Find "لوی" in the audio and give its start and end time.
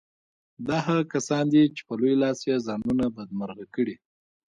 1.99-2.15